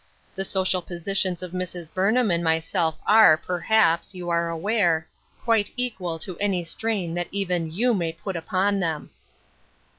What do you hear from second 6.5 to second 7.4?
strain that